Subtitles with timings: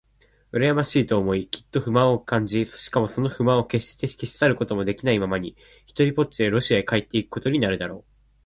[0.51, 8.03] うらやましいと思い、きっと不満を感じ、しかもその不満をけっして消し去ることもできないままに、ひとりぽっちでロシアへ帰っていくことになるだろう。